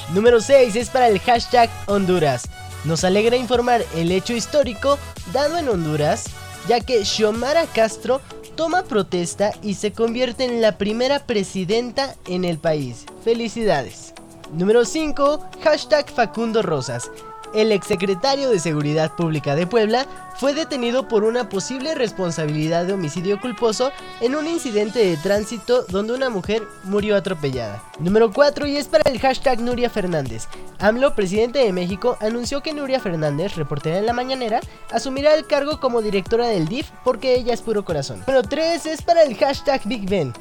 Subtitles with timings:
[0.09, 2.49] Número 6 es para el hashtag Honduras.
[2.83, 4.97] Nos alegra informar el hecho histórico
[5.33, 6.25] dado en Honduras,
[6.67, 8.21] ya que Xiomara Castro
[8.55, 13.05] toma protesta y se convierte en la primera presidenta en el país.
[13.23, 14.13] Felicidades.
[14.53, 17.11] Número 5, hashtag Facundo Rosas
[17.53, 20.05] el exsecretario de Seguridad Pública de Puebla
[20.37, 26.13] fue detenido por una posible responsabilidad de homicidio culposo en un incidente de tránsito donde
[26.13, 27.83] una mujer murió atropellada.
[27.99, 30.47] Número 4 y es para el hashtag Nuria Fernández.
[30.79, 34.59] AMLO, presidente de México, anunció que Nuria Fernández, reportera en la mañanera,
[34.91, 38.19] asumirá el cargo como directora del DIF porque ella es puro corazón.
[38.27, 40.33] Número 3 es para el hashtag Big Ben.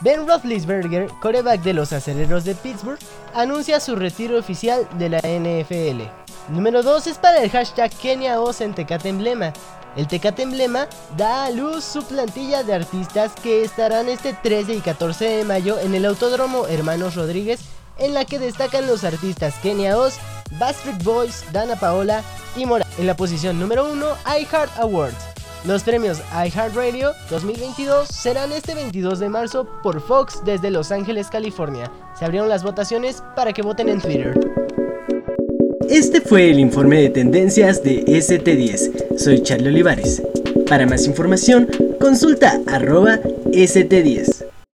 [0.00, 2.98] Ben Roethlisberger, coreback de los aceleros de Pittsburgh,
[3.34, 6.25] anuncia su retiro oficial de la NFL.
[6.48, 9.52] Número 2 es para el hashtag Kenia Oz en Tecate Emblema.
[9.96, 14.80] El Tecate Emblema da a luz su plantilla de artistas que estarán este 13 y
[14.80, 17.62] 14 de mayo en el Autódromo Hermanos Rodríguez,
[17.98, 20.18] en la que destacan los artistas Kenia Oz,
[20.60, 22.22] Bastard Boys, Dana Paola
[22.54, 22.86] y Mora.
[22.96, 24.06] En la posición número 1,
[24.38, 25.16] iHeart Awards.
[25.64, 31.90] Los premios iHeartRadio 2022 serán este 22 de marzo por Fox desde Los Ángeles, California.
[32.16, 34.85] Se abrieron las votaciones para que voten en Twitter.
[35.90, 39.16] Este fue el informe de tendencias de ST10.
[39.18, 40.22] Soy Charlie Olivares.
[40.68, 41.68] Para más información,
[42.00, 43.20] consulta arroba
[43.52, 44.45] ST10.